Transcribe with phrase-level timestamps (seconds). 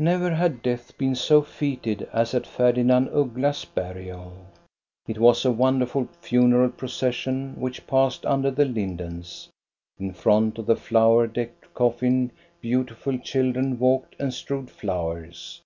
[0.00, 4.32] Never had Death been so feted as at Ferdinand Uggla's burial.
[5.06, 9.48] It was a wonderful funeral procession which passed under the lindens.
[9.96, 15.62] In front of the flower decked coffin beautiful children walked and strewed flowers.